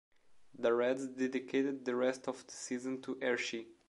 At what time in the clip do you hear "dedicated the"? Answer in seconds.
1.09-1.95